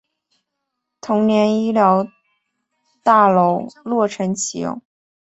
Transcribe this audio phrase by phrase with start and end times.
[0.99, 2.07] 同年医疗
[3.03, 4.81] 大楼落成启用。